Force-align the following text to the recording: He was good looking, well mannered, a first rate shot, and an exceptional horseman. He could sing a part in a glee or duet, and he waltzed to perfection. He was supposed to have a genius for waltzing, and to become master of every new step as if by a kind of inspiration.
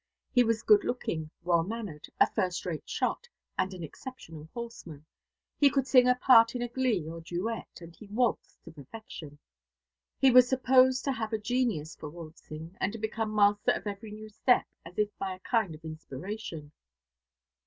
He 0.31 0.43
was 0.43 0.63
good 0.63 0.83
looking, 0.83 1.29
well 1.43 1.63
mannered, 1.63 2.07
a 2.19 2.25
first 2.33 2.65
rate 2.65 2.89
shot, 2.89 3.27
and 3.55 3.71
an 3.71 3.83
exceptional 3.83 4.49
horseman. 4.51 5.05
He 5.59 5.69
could 5.69 5.85
sing 5.85 6.07
a 6.07 6.15
part 6.15 6.55
in 6.55 6.63
a 6.63 6.67
glee 6.67 7.07
or 7.07 7.21
duet, 7.21 7.77
and 7.81 7.95
he 7.95 8.07
waltzed 8.07 8.63
to 8.63 8.71
perfection. 8.71 9.37
He 10.17 10.31
was 10.31 10.49
supposed 10.49 11.03
to 11.03 11.11
have 11.11 11.33
a 11.33 11.37
genius 11.37 11.95
for 11.95 12.09
waltzing, 12.09 12.75
and 12.81 12.91
to 12.93 12.97
become 12.97 13.35
master 13.35 13.73
of 13.73 13.85
every 13.85 14.09
new 14.11 14.29
step 14.29 14.65
as 14.83 14.97
if 14.97 15.15
by 15.19 15.35
a 15.35 15.39
kind 15.41 15.75
of 15.75 15.85
inspiration. 15.85 16.71